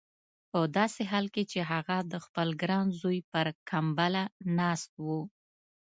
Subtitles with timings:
[0.51, 4.23] په داسې حال کې چې هغه د خپل ګران زوی پر کمبله
[4.57, 5.07] ناست و.